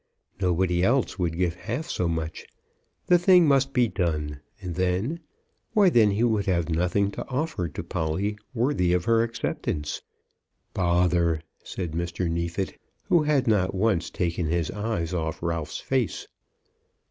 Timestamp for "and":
4.59-4.73